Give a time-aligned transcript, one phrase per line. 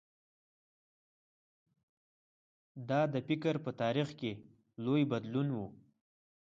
[2.89, 4.31] دا د فکر په تاریخ کې
[4.83, 5.57] لوی بدلون و.